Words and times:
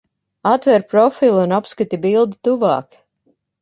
Atver 0.51 0.85
profilu 0.93 1.39
un 1.43 1.55
apskati 1.61 2.03
bildi 2.09 2.43
tuvāk! 2.49 3.03